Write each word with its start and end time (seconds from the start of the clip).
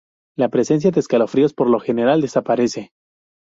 La 0.35 0.49
presencia 0.49 0.89
de 0.89 0.99
escalofríos 0.99 1.53
por 1.53 1.69
lo 1.69 1.79
general 1.79 2.21
desaparece. 2.21 2.91